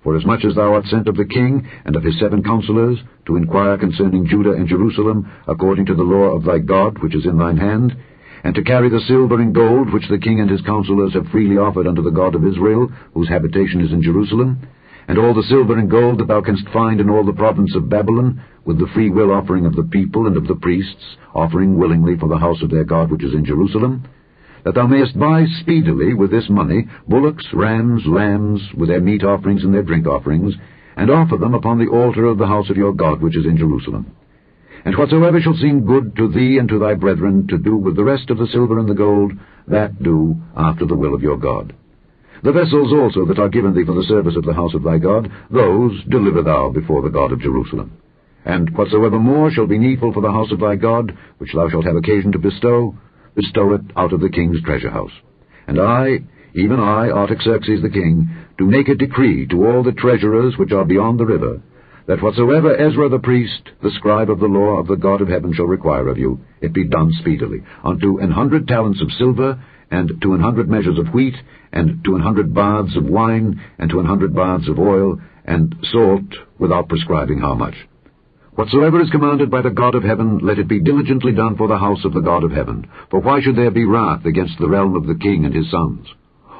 [0.02, 3.76] Forasmuch as thou art sent of the king and of his seven counselors, to inquire
[3.76, 7.58] concerning Judah and Jerusalem, according to the law of thy God which is in thine
[7.58, 7.94] hand,
[8.42, 11.58] and to carry the silver and gold which the king and his counselors have freely
[11.58, 14.58] offered unto the God of Israel, whose habitation is in Jerusalem,
[15.06, 17.90] and all the silver and gold that thou canst find in all the province of
[17.90, 22.16] Babylon, with the free will offering of the people and of the priests, offering willingly
[22.16, 24.04] for the house of their God which is in Jerusalem,
[24.64, 29.62] that thou mayest buy speedily with this money bullocks, rams, lambs, with their meat offerings
[29.64, 30.54] and their drink offerings,
[30.96, 33.56] and offer them upon the altar of the house of your God which is in
[33.56, 34.14] Jerusalem.
[34.84, 38.04] And whatsoever shall seem good to thee and to thy brethren to do with the
[38.04, 39.32] rest of the silver and the gold,
[39.68, 41.74] that do after the will of your God.
[42.42, 44.96] The vessels also that are given thee for the service of the house of thy
[44.96, 47.92] God, those deliver thou before the God of Jerusalem.
[48.46, 51.84] And whatsoever more shall be needful for the house of thy God, which thou shalt
[51.84, 52.96] have occasion to bestow,
[53.34, 55.12] bestow it out of the king's treasure house.
[55.66, 56.18] And I,
[56.54, 60.84] even I, Artaxerxes the king, do make a decree to all the treasurers which are
[60.84, 61.60] beyond the river,
[62.06, 65.52] that whatsoever Ezra the priest, the scribe of the law of the God of heaven,
[65.52, 70.20] shall require of you, it be done speedily, unto an hundred talents of silver, and
[70.22, 71.36] to an hundred measures of wheat,
[71.72, 75.74] and to an hundred baths of wine, and to an hundred baths of oil, and
[75.92, 76.24] salt,
[76.58, 77.74] without prescribing how much.
[78.60, 81.78] Whatsoever is commanded by the God of heaven, let it be diligently done for the
[81.78, 82.86] house of the God of heaven.
[83.10, 86.06] For why should there be wrath against the realm of the king and his sons?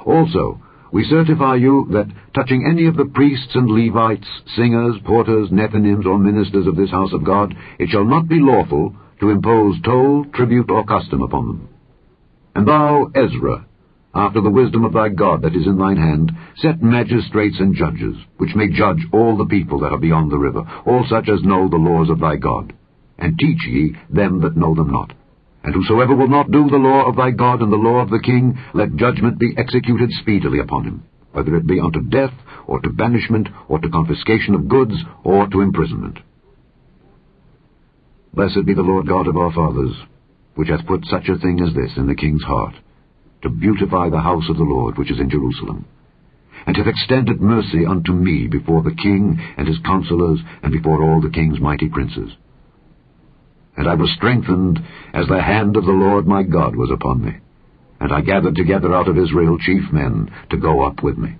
[0.06, 0.62] Also,
[0.94, 6.18] we certify you that, touching any of the priests and Levites, singers, porters, Nethinims, or
[6.18, 10.70] ministers of this house of God, it shall not be lawful to impose toll, tribute,
[10.70, 11.68] or custom upon them.
[12.54, 13.66] And thou, Ezra,
[14.14, 18.16] after the wisdom of thy God that is in thine hand, set magistrates and judges,
[18.38, 21.68] which may judge all the people that are beyond the river, all such as know
[21.68, 22.72] the laws of thy God.
[23.18, 25.12] And teach ye them that know them not.
[25.62, 28.18] And whosoever will not do the law of thy God and the law of the
[28.18, 32.32] king, let judgment be executed speedily upon him, whether it be unto death,
[32.66, 36.18] or to banishment, or to confiscation of goods, or to imprisonment.
[38.32, 39.94] Blessed be the Lord God of our fathers,
[40.54, 42.74] which hath put such a thing as this in the king's heart,
[43.42, 45.86] to beautify the house of the Lord which is in Jerusalem,
[46.66, 51.20] and hath extended mercy unto me before the king and his counselors, and before all
[51.20, 52.30] the king's mighty princes.
[53.76, 54.78] And I was strengthened
[55.14, 57.38] as the hand of the Lord my God was upon me,
[57.98, 61.36] and I gathered together out of Israel chief men to go up with me.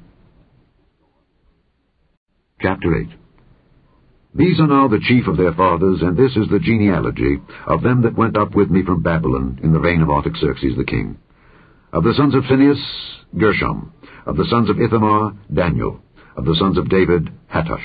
[2.61, 3.09] Chapter 8
[4.35, 8.03] these are now the chief of their fathers, and this is the genealogy of them
[8.03, 11.19] that went up with me from Babylon in the reign of Artaxerxes the king.
[11.93, 12.79] Of the sons of Phinehas,
[13.37, 13.93] Gershom.
[14.25, 16.01] Of the sons of Ithamar, Daniel.
[16.37, 17.83] Of the sons of David, Hattush.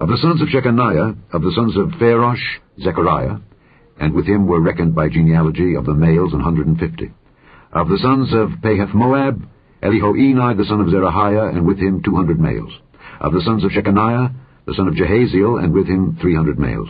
[0.00, 2.38] Of the sons of Shechaniah, of the sons of Pharosh,
[2.80, 3.38] Zechariah,
[3.98, 7.10] and with him were reckoned by genealogy of the males an hundred and fifty.
[7.72, 9.42] Of the sons of Pahath Moab,
[9.82, 12.72] Elihoenai the son of Zerahiah, and with him two hundred males
[13.20, 14.32] Of the sons of Shechaniah,
[14.66, 16.88] the son of Jahaziel, and with him three hundred males.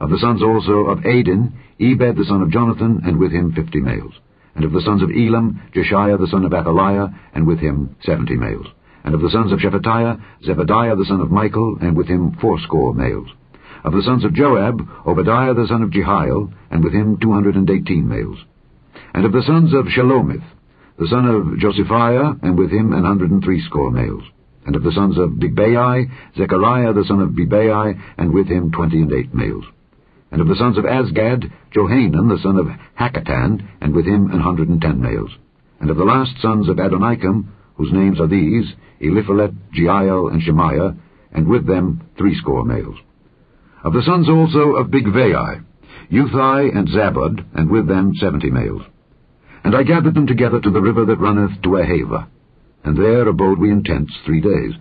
[0.00, 3.80] Of the sons also of Adin, Ebed the son of Jonathan, and with him fifty
[3.80, 4.14] males.
[4.58, 8.34] And of the sons of Elam, Jeshaiah the son of Athaliah, and with him seventy
[8.34, 8.66] males.
[9.04, 12.92] And of the sons of Shephatiah, Zebadiah the son of Michael, and with him fourscore
[12.92, 13.28] males.
[13.84, 17.54] Of the sons of Joab, Obadiah the son of Jehiel, and with him two hundred
[17.54, 18.38] and eighteen males.
[19.14, 20.42] And of the sons of Shelomith,
[20.98, 24.24] the son of Josiphiah, and with him an hundred and threescore males.
[24.66, 29.02] And of the sons of Bebai, Zechariah the son of Bebai, and with him twenty
[29.02, 29.66] and eight males.
[30.30, 32.66] And of the sons of Azgad, Johanan the son of
[32.98, 35.30] Hakkatan, and with him an hundred and ten males.
[35.80, 38.66] And of the last sons of Adonikam, whose names are these,
[39.00, 40.96] Eliphelet, Jeiel, and Shemaiah,
[41.32, 42.96] and with them threescore males.
[43.84, 45.64] Of the sons also of Bigvai,
[46.10, 48.82] Uthai and Zabbud, and with them seventy males.
[49.64, 52.28] And I gathered them together to the river that runneth to Ahava.
[52.84, 54.74] And there abode we in tents three days.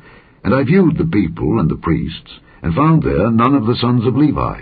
[0.44, 2.32] And I viewed the people and the priests,
[2.62, 4.62] and found there none of the sons of Levi.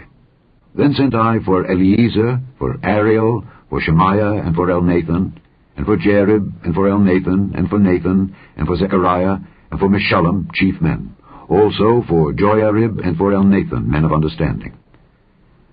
[0.77, 5.33] Then sent I for Eliezer, for Ariel, for Shemaiah, and for Elnathan,
[5.77, 9.37] and for Jarib, and for Elnathan, and for Nathan, and for Zechariah,
[9.71, 11.15] and for Meshullam, chief men,
[11.49, 14.77] also for Joiarib, and for Elnathan, men of understanding.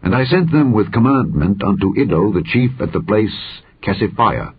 [0.03, 3.37] And I sent them with commandment unto Iddo the chief at the place
[3.83, 4.55] Casiphia.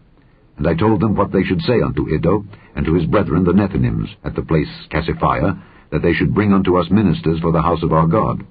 [0.58, 3.52] And I told them what they should say unto Iddo, and to his brethren the
[3.52, 7.84] Nethinims at the place Casiphia, that they should bring unto us ministers for the house
[7.84, 8.46] of our God.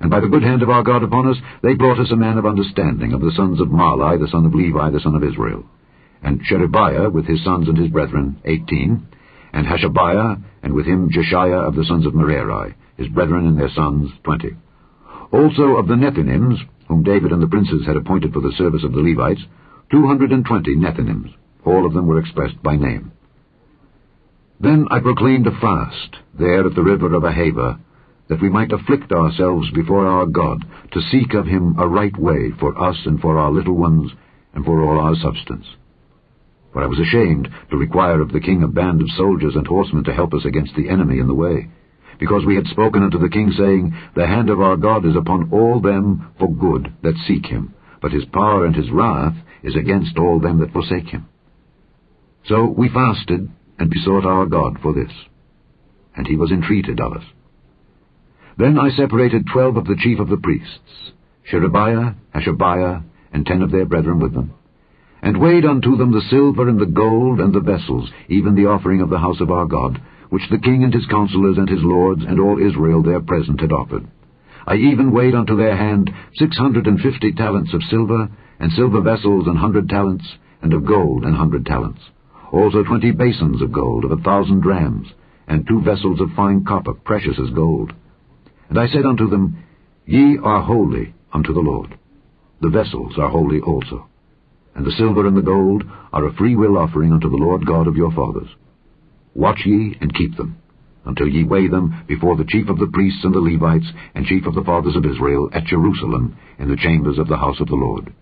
[0.00, 2.38] And by the good hand of our God upon us, they brought us a man
[2.38, 5.64] of understanding of the sons of Mahli, the son of Levi, the son of Israel.
[6.22, 9.08] And Sherebiah with his sons and his brethren, eighteen,
[9.52, 13.70] and Hashabiah, and with him Jeshaiah of the sons of Merari, his brethren and their
[13.70, 14.56] sons, twenty.
[15.32, 16.58] Also of the Nethinims,
[16.88, 19.42] whom David and the princes had appointed for the service of the Levites,
[19.90, 21.34] two hundred and twenty Nethinims.
[21.64, 23.12] All of them were expressed by name.
[24.60, 27.78] Then I proclaimed a fast, there at the river of Ahava,
[28.28, 30.58] that we might afflict ourselves before our God,
[30.92, 34.10] to seek of him a right way for us and for our little ones,
[34.54, 35.66] and for all our substance.
[36.72, 40.04] For I was ashamed to require of the king a band of soldiers and horsemen
[40.04, 41.68] to help us against the enemy in the way,
[42.20, 45.50] because we had spoken unto the king, saying, The hand of our God is upon
[45.52, 50.18] all them for good that seek him, but his power and his wrath is against
[50.18, 51.28] all them that forsake him.
[52.46, 55.12] So we fasted and besought our God for this,
[56.16, 57.24] and he was entreated of us.
[58.58, 61.12] Then I separated twelve of the chief of the priests,
[61.44, 64.50] Sherebiah, Hashabiah, and ten of their brethren with them,
[65.22, 69.00] and weighed unto them the silver and the gold and the vessels, even the offering
[69.00, 72.24] of the house of our God, which the king and his counselors and his lords
[72.26, 74.08] and all Israel there present had offered.
[74.66, 79.00] I even weighed unto their hand six hundred and fifty talents of silver, and silver
[79.02, 80.26] vessels an hundred talents,
[80.62, 82.00] and of gold an hundred talents.
[82.52, 85.06] Also twenty basins of gold of a thousand drams,
[85.46, 87.92] and two vessels of fine copper, precious as gold.
[88.68, 89.64] And I said unto them,
[90.06, 91.98] Ye are holy unto the Lord.
[92.60, 94.08] The vessels are holy also.
[94.74, 97.96] And the silver and the gold are a freewill offering unto the Lord God of
[97.96, 98.48] your fathers.
[99.34, 100.58] Watch ye and keep them,
[101.04, 104.46] until ye weigh them before the chief of the priests and the Levites and chief
[104.46, 107.76] of the fathers of Israel at Jerusalem in the chambers of the house of the
[107.76, 108.12] Lord.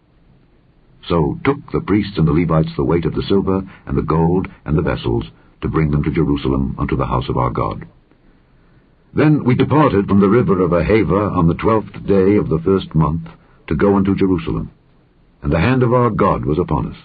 [1.08, 4.48] So took the priests and the Levites the weight of the silver and the gold
[4.64, 5.24] and the vessels
[5.62, 7.86] to bring them to Jerusalem unto the house of our God.
[9.16, 12.94] Then we departed from the river of Ahava on the twelfth day of the first
[12.94, 13.26] month
[13.66, 14.70] to go unto Jerusalem.
[15.42, 16.98] And the hand of our God was upon us,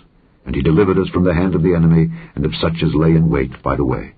[0.45, 3.11] and he delivered us from the hand of the enemy and of such as lay
[3.11, 4.13] in wait by the way.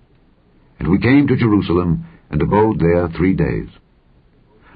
[0.79, 3.69] And we came to Jerusalem, and abode there three days.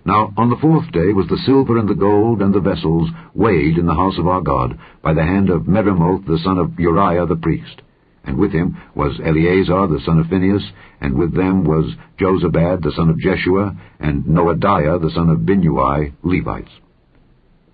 [0.06, 3.80] Now on the fourth day was the silver and the gold and the vessels weighed
[3.80, 7.26] in the house of our God by the hand of Meremoth the son of Uriah
[7.26, 7.82] the priest.
[8.28, 10.64] And with him was Eleazar the son of Phinehas,
[11.00, 16.14] and with them was Jozabad the son of Jeshua, and Noadiah the son of Binnui,
[16.24, 16.72] Levites,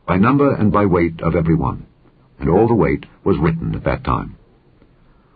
[0.08, 1.88] by number and by weight of every one.
[2.40, 4.38] And all the weight was written at that time.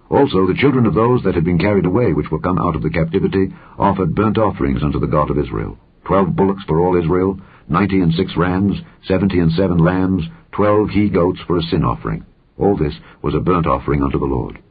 [0.10, 2.84] Also the children of those that had been carried away, which were come out of
[2.84, 5.77] the captivity, offered burnt offerings unto the God of Israel.
[6.06, 8.77] Twelve bullocks for all Israel, ninety and six rams,
[9.08, 12.23] seventy and seven lambs, twelve he-goats for a sin offering.
[12.58, 14.62] All this was a burnt offering unto the Lord.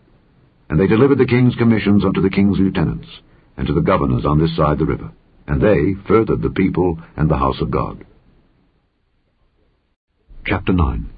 [0.69, 3.09] And they delivered the king's commissions unto the king's lieutenants,
[3.57, 5.13] and to the governors on this side the river.
[5.47, 8.05] And they furthered the people and the house of God.
[10.45, 11.09] Chapter 9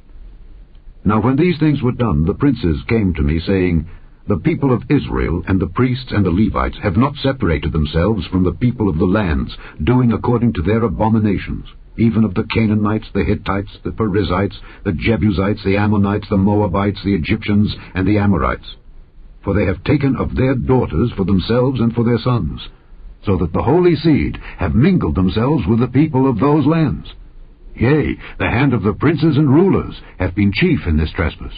[1.04, 3.88] Now when these things were done, the princes came to me, saying,
[4.26, 8.44] The people of Israel and the priests and the Levites have not separated themselves from
[8.44, 13.24] the people of the lands, doing according to their abominations, even of the Canaanites, the
[13.24, 18.76] Hittites, the Perizzites, the Jebusites, the Ammonites, the Moabites, the Egyptians, and the Amorites.
[19.48, 22.68] For they have taken of their daughters for themselves and for their sons.
[23.22, 27.14] so that the holy seed have mingled themselves with the people of those lands.
[27.74, 31.54] Yea, the hand of the princes and rulers hath been chief in this trespass.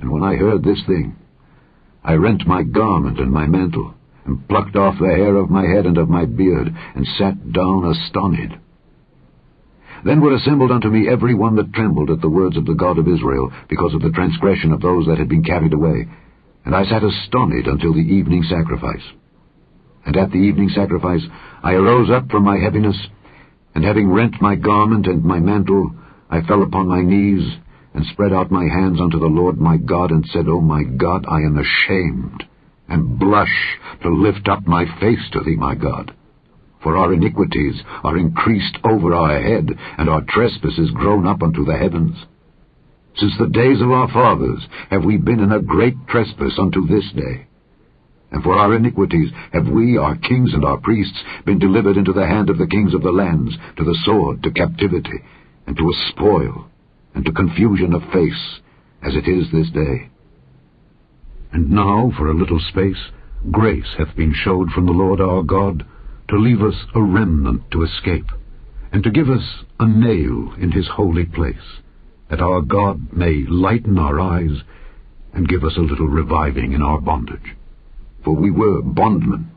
[0.00, 1.14] And when I heard this thing,
[2.02, 3.92] I rent my garment and my mantle,
[4.24, 7.84] and plucked off the hair of my head and of my beard, and sat down
[7.84, 8.54] astonished.
[10.02, 12.96] Then were assembled unto me every one that trembled at the words of the God
[12.96, 16.08] of Israel, because of the transgression of those that had been carried away.
[16.64, 19.02] And I sat astonished until the evening sacrifice.
[20.04, 21.22] And at the evening sacrifice
[21.62, 22.96] I arose up from my heaviness,
[23.74, 25.94] and having rent my garment and my mantle,
[26.30, 27.58] I fell upon my knees,
[27.94, 31.24] and spread out my hands unto the Lord my God, and said, O my God,
[31.28, 32.44] I am ashamed,
[32.88, 36.14] and blush to lift up my face to thee, my God.
[36.82, 41.76] For our iniquities are increased over our head, and our trespasses grown up unto the
[41.76, 42.16] heavens.
[43.18, 47.10] Since the days of our fathers have we been in a great trespass unto this
[47.14, 47.46] day.
[48.30, 52.26] And for our iniquities have we, our kings and our priests, been delivered into the
[52.26, 55.22] hand of the kings of the lands, to the sword, to captivity,
[55.66, 56.66] and to a spoil,
[57.14, 58.60] and to confusion of face,
[59.02, 60.08] as it is this day.
[61.52, 63.10] And now, for a little space,
[63.50, 65.84] grace hath been showed from the Lord our God,
[66.30, 68.30] to leave us a remnant to escape,
[68.90, 71.82] and to give us a nail in his holy place,
[72.32, 74.64] that our God may lighten our eyes,
[75.32, 77.54] and give us a little reviving in our bondage
[78.24, 79.50] for we were bondmen.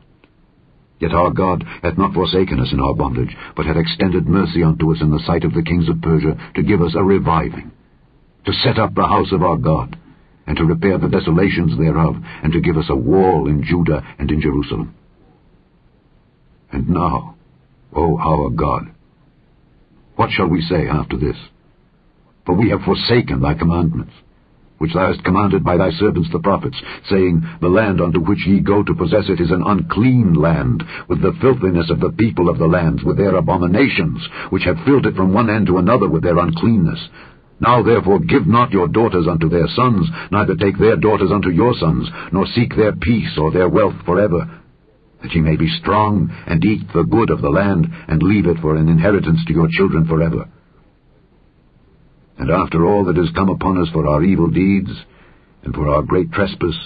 [0.98, 4.92] Yet our God hath not forsaken us in our bondage, but hath extended mercy unto
[4.92, 7.70] us in the sight of the kings of Persia, to give us a reviving,
[8.46, 9.98] to set up the house of our God,
[10.46, 14.30] and to repair the desolations thereof, and to give us a wall in Judah and
[14.30, 14.94] in Jerusalem.
[16.72, 17.36] And now,
[17.94, 18.90] O our God,
[20.16, 21.36] what shall we say after this?
[22.46, 24.12] For we have forsaken thy commandments
[24.78, 28.60] which thou hast commanded by thy servants the prophets, saying, The land unto which ye
[28.60, 32.58] go to possess it is an unclean land, with the filthiness of the people of
[32.58, 36.22] the lands, with their abominations, which have filled it from one end to another with
[36.22, 37.08] their uncleanness.
[37.58, 41.74] Now therefore give not your daughters unto their sons, neither take their daughters unto your
[41.74, 44.60] sons, nor seek their peace or their wealth forever,
[45.22, 48.58] that ye may be strong, and eat the good of the land, and leave it
[48.60, 50.46] for an inheritance to your children forever.
[52.38, 54.90] And after all that has come upon us for our evil deeds,
[55.62, 56.76] and for our great trespass,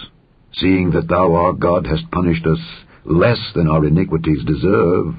[0.55, 2.59] seeing that thou, our God, hast punished us
[3.05, 5.15] less than our iniquities deserve,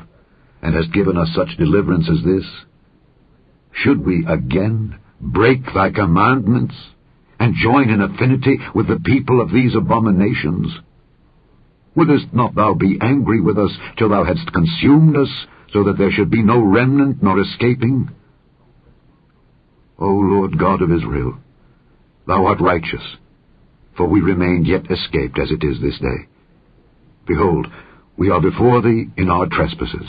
[0.61, 2.45] and hast given us such deliverance as this,
[3.73, 6.75] should we again break thy commandments,
[7.39, 10.71] and join in affinity with the people of these abominations?
[11.95, 15.29] Wouldest not thou be angry with us till thou hadst consumed us,
[15.73, 18.09] so that there should be no remnant nor escaping?
[20.01, 21.37] O Lord God of Israel,
[22.25, 23.03] thou art righteous,
[23.95, 26.27] for we remain yet escaped as it is this day.
[27.27, 27.67] Behold,
[28.17, 30.07] we are before thee in our trespasses,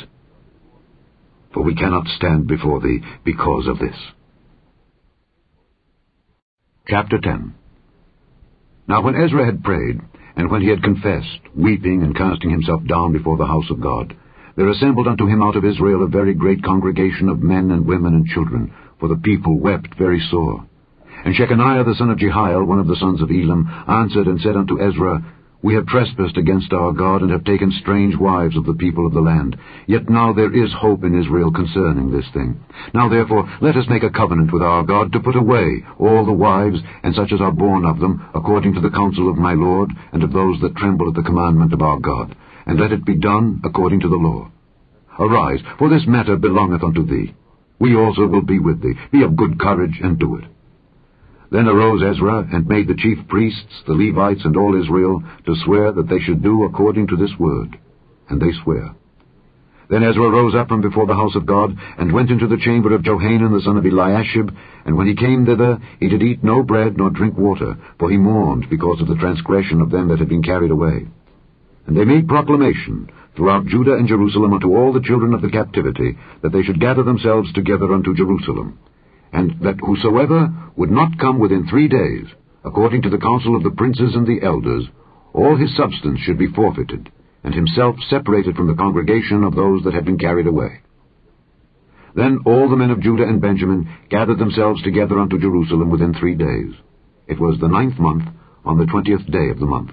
[1.52, 3.96] for we cannot stand before thee because of this.
[6.88, 7.54] Chapter 10
[8.88, 10.00] Now when Ezra had prayed,
[10.36, 14.16] and when he had confessed, weeping and casting himself down before the house of God,
[14.56, 18.14] there assembled unto him out of Israel a very great congregation of men and women
[18.14, 20.64] and children, for the people wept very sore.
[21.24, 24.56] And Shechaniah the son of Jehiel, one of the sons of Elam, answered and said
[24.56, 25.20] unto Ezra,
[25.60, 29.12] We have trespassed against our God, and have taken strange wives of the people of
[29.12, 29.56] the land.
[29.88, 32.62] Yet now there is hope in Israel concerning this thing.
[32.94, 36.32] Now therefore let us make a covenant with our God to put away all the
[36.32, 39.90] wives, and such as are born of them, according to the counsel of my Lord,
[40.12, 42.36] and of those that tremble at the commandment of our God.
[42.66, 44.52] And let it be done according to the law.
[45.18, 47.34] Arise, for this matter belongeth unto thee.
[47.82, 48.94] We also will be with thee.
[49.10, 50.44] Be of good courage, and do it.
[51.50, 55.90] Then arose Ezra, and made the chief priests, the Levites, and all Israel, to swear
[55.90, 57.76] that they should do according to this word.
[58.28, 58.94] And they swear.
[59.90, 62.94] Then Ezra rose up from before the house of God, and went into the chamber
[62.94, 64.54] of Johanan the son of Eliashib,
[64.86, 68.16] and when he came thither, he did eat no bread nor drink water, for he
[68.16, 71.08] mourned because of the transgression of them that had been carried away.
[71.88, 76.16] And they made proclamation, throughout Judah and Jerusalem unto all the children of the captivity,
[76.42, 78.78] that they should gather themselves together unto Jerusalem,
[79.32, 82.26] and that whosoever would not come within three days,
[82.64, 84.86] according to the counsel of the princes and the elders,
[85.32, 87.10] all his substance should be forfeited,
[87.42, 90.80] and himself separated from the congregation of those that had been carried away.
[92.14, 96.34] Then all the men of Judah and Benjamin gathered themselves together unto Jerusalem within three
[96.34, 96.74] days.
[97.26, 98.24] It was the ninth month,
[98.64, 99.92] on the twentieth day of the month.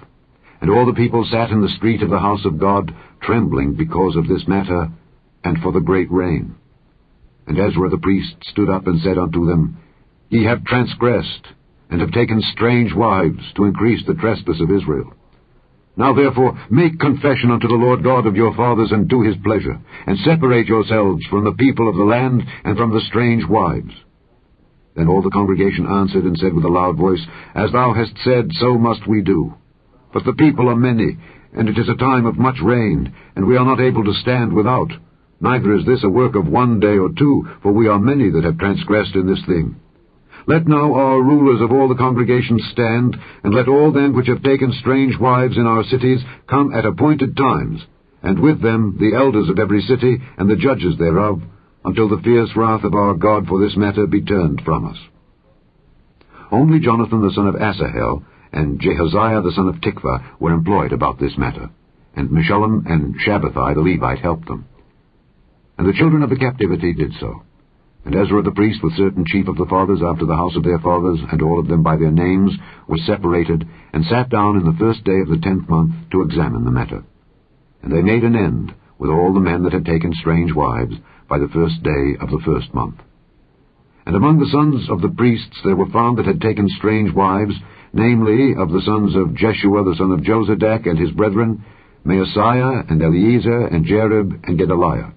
[0.60, 4.16] And all the people sat in the street of the house of God, trembling because
[4.16, 4.90] of this matter,
[5.42, 6.54] and for the great rain.
[7.46, 9.78] And Ezra the priest stood up and said unto them,
[10.28, 11.46] Ye have transgressed,
[11.90, 15.12] and have taken strange wives, to increase the trespass of Israel.
[15.96, 19.80] Now therefore make confession unto the Lord God of your fathers, and do his pleasure,
[20.06, 23.92] and separate yourselves from the people of the land, and from the strange wives.
[24.94, 28.50] Then all the congregation answered and said with a loud voice, As thou hast said,
[28.52, 29.54] so must we do.
[30.12, 31.16] But the people are many,
[31.52, 34.52] and it is a time of much rain, and we are not able to stand
[34.52, 34.90] without.
[35.40, 38.44] Neither is this a work of one day or two, for we are many that
[38.44, 39.76] have transgressed in this thing.
[40.46, 44.42] Let now our rulers of all the congregations stand, and let all them which have
[44.42, 47.80] taken strange wives in our cities come at appointed times,
[48.22, 51.40] and with them the elders of every city and the judges thereof,
[51.84, 54.98] until the fierce wrath of our God for this matter be turned from us.
[56.50, 61.18] Only Jonathan the son of Asahel and Jahaziah the son of Tikvah were employed about
[61.18, 61.70] this matter,
[62.14, 64.66] and Meshullam and Shabbethai the Levite helped them.
[65.78, 67.42] And the children of the captivity did so.
[68.04, 70.78] And Ezra the priest, with certain chief of the fathers after the house of their
[70.78, 72.52] fathers, and all of them by their names,
[72.88, 76.64] were separated, and sat down in the first day of the tenth month to examine
[76.64, 77.04] the matter.
[77.82, 80.94] And they made an end with all the men that had taken strange wives
[81.28, 82.96] by the first day of the first month.
[84.06, 87.54] And among the sons of the priests there were found that had taken strange wives,
[87.92, 91.64] namely, of the sons of Jeshua the son of Jozadak and his brethren,
[92.04, 95.12] Maaseiah and Eliezer and Jarib and Gedaliah.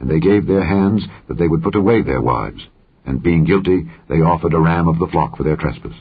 [0.00, 2.60] And they gave their hands that they would put away their wives,
[3.06, 5.94] and being guilty, they offered a ram of the flock for their trespass.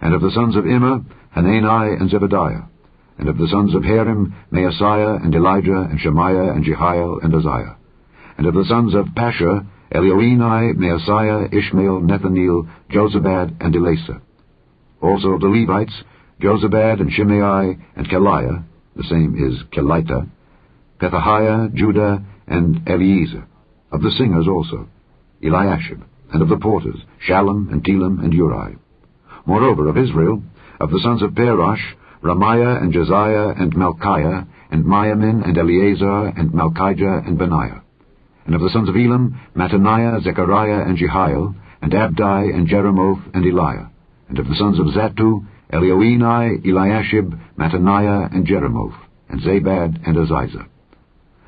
[0.00, 1.00] And of the sons of Immer,
[1.32, 2.66] Hanani and Zebadiah.
[3.18, 7.76] And of the sons of Harim, Maaseiah and Elijah and Shemaiah and Jehiel and Uzziah.
[8.38, 14.22] And of the sons of Pashur, Elioenai, Maaseiah, Ishmael, Nethaneel, Jozabad, and Elasah.
[15.00, 15.94] Also the Levites,
[16.40, 18.64] Jozabad and Shimei and Kelaiah,
[18.96, 20.28] the same is Kelita,
[21.00, 23.46] Pethahiah, Judah, and Eliezer,
[23.92, 24.88] of the singers also,
[25.42, 28.76] Eliashib, and of the porters, Shallum and Telem and Uri.
[29.46, 30.42] Moreover, of Israel,
[30.80, 31.80] of the sons of Parosh,
[32.22, 37.82] Ramiah and Jeziah and Malchiah, and Miamin and Eleazar and Malchijah and Benaiah.
[38.46, 43.44] And of the sons of Elam, Mattaniah, Zechariah and Jehiel, and Abdi and Jeremoth and
[43.44, 43.90] Eliah.
[44.30, 48.94] And of the sons of Zattu, Elioenai, Eliashib, Mattaniah and Jeremoth,
[49.28, 50.68] and Zabad and Aziza.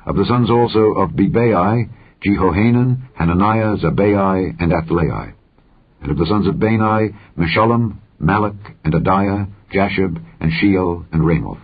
[0.05, 1.89] Of the sons also of Bebai,
[2.25, 5.33] Jehohanan, Hananiah, Zabbai, and Athlai.
[6.01, 11.61] And of the sons of Bani, Meshullam, Malluch, and Adaiah, Jashub, and Sheal, and Ramoth.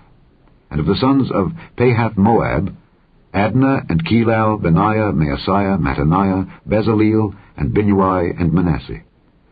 [0.72, 2.74] And of the sons of Pahath Moab,
[3.34, 9.04] Adna, and Chelal, Benaiah, Maaseiah, Mattaniah, Bezaleel, and Binnui, and Manasseh.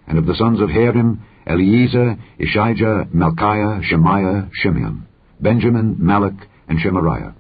[0.08, 5.04] And of the sons of Harim, Eliezer, Ishijah, Malchiah, Shemaiah, Shimeon,
[5.40, 7.34] Benjamin, Malluch, and Shemariah.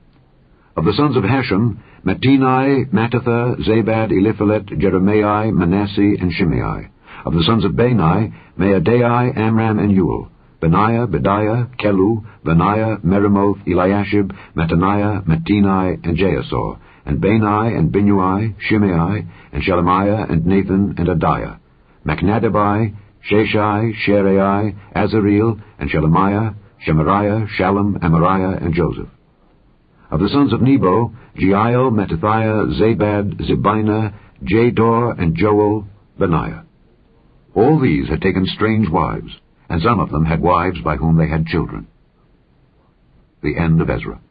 [0.76, 6.89] Of the sons of Hashum, Mattenai, Mattathah, Zabad, Eliphelet, Jeremiah, Manasseh, and Shimei.
[7.26, 10.30] Of the sons of Bani, Maadai, Amram, and Uel.
[10.62, 19.26] Benaiah, Bedeiah, Chelluh, Vaniah, Meremoth, Eliashib, Mattaniah, Mattenai, and Jaasau, and Benai, and Binnui, Shimei,
[19.51, 21.60] and Shelemiah, and Nathan, and Adaiah,
[22.05, 22.95] Machnadebai,
[23.30, 26.55] Shashai, Sharai, Azareel, and Shelemiah,
[26.86, 29.09] Shemariah, Shallum, Amariah, and Joseph.
[30.09, 34.13] Of the sons of Nebo, Jeiel, Mattithiah, Zabad, Zebina,
[34.43, 35.86] Jadau, and Joel,
[36.17, 36.63] Benaiah.
[37.53, 39.32] All these had taken strange wives,
[39.69, 41.88] and some of them had wives by whom they had children.
[43.41, 44.21] The end of Ezra.